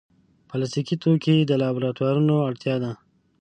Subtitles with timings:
[0.49, 2.91] پلاستيکي توکي د لابراتوارونو اړتیا ده.